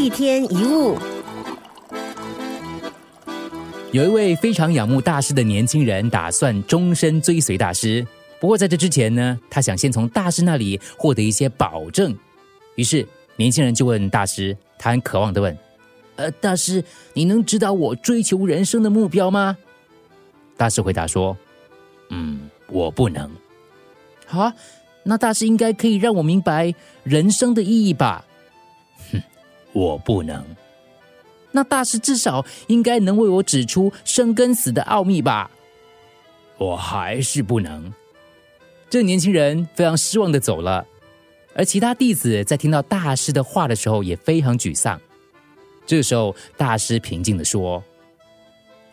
[0.00, 0.96] 一天一物，
[3.92, 8.06] 有一位非常仰慕大师的年轻人，打算终身追随大师。
[8.40, 12.16] 不过在这之前呢，他想先从大师那里获得一些保证。
[12.76, 15.54] 于是年轻人就问大师，他很渴望的问
[16.16, 16.82] ：“呃，大师，
[17.12, 19.58] 你能指导我追求人生的目标吗？”
[20.56, 21.36] 大师回答说
[22.08, 23.30] ：“嗯，我不能。
[24.24, 24.50] 好，
[25.02, 28.24] 那大师应该可以让我明白人生的意义吧？”
[29.72, 30.44] 我不能。
[31.52, 35.50] 那大师至少应该能为我指出生跟死的奥秘吧？
[36.58, 37.92] 我还是不能。
[38.88, 40.86] 这年轻人非常失望的走了，
[41.54, 45.00] 而其他弟子在听到大师的话的时候也非常沮丧。
[45.86, 47.82] 这个时候，大师平静的说：“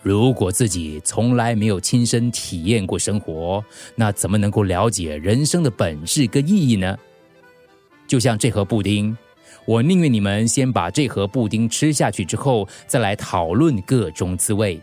[0.00, 3.62] 如果自己从来没有亲身体验过生活，
[3.94, 6.96] 那怎么能够了解人生的本质跟意义呢？
[8.06, 9.14] 就像这盒布丁。”
[9.64, 14.80] 我宁愿你们先把这盒布丁吃下去之后，再来讨论各种滋味。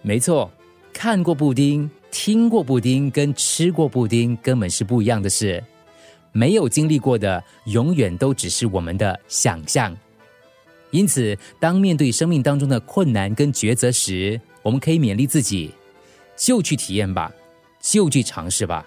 [0.00, 0.50] 没错，
[0.92, 5.62] 看过布丁、听过布丁跟吃过布丁根本是不一样的事。
[6.32, 9.94] 没有经历过的，永远都只是我们的想象。
[10.90, 15.70] 因此，当面对生命当中的困难跟抉择时，我们可以勉励自己，
[16.36, 17.30] 就去体验吧，
[17.82, 18.86] 就去尝试吧。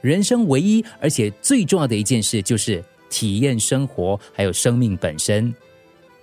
[0.00, 2.84] 人生唯一而且最重要的一件事就是。
[3.14, 5.54] 体验生活，还有生命本身。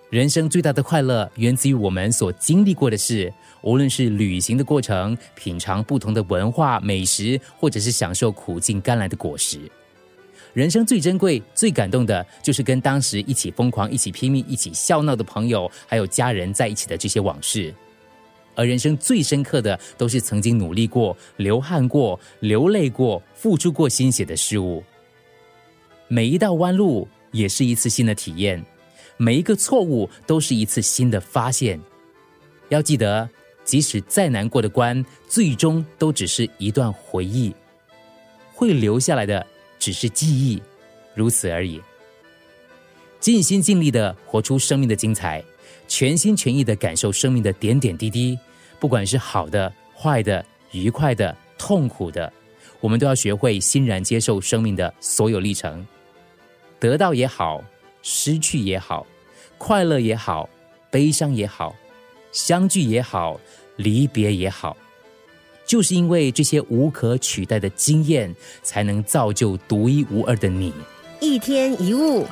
[0.09, 9.58] 人生最大的快乐源自于我们所经历过的事，无论是旅行的过程、品尝不同的文化美食，或者是享受苦尽甘来的果实。
[10.53, 17.73] 人生最珍贵、最感动的，就是跟当时一起疯狂、一起拼命、一起笑闹的朋友，还有家人在一起的这些往事。
[18.53, 24.84] 而人生最深刻的，都是曾经努力过、流汗过、流泪过、付出过心血的事物。
[26.14, 28.62] 每一道弯路也是一次新的体验，
[29.16, 31.80] 每一个错误都是一次新的发现。
[32.68, 33.30] 要记得，
[33.64, 37.56] 即使再难过的关，最终都只是一段回忆，
[38.53, 39.47] 会留下来的
[39.80, 40.62] 只是记忆，
[41.16, 41.81] 如此而已。
[43.22, 45.41] 尽心尽力的活出生命的精彩，
[45.88, 48.38] 全心全意的感受生命的点点滴滴，
[48.81, 52.34] 不管是好的、坏的、愉快的、痛苦的，
[52.81, 55.88] 我们都要学会欣然接受生命的所有历程。
[56.81, 57.64] 得到也好，
[58.02, 59.06] 失去也好，
[59.59, 60.50] 快乐也好，
[60.90, 61.75] 悲伤也好，
[62.31, 63.40] 相聚也好，
[63.75, 64.75] 离别也好，
[65.64, 70.74] 就是因为这些无可取代的经验，才能造就独一无二的你。
[71.19, 72.25] 一天一物。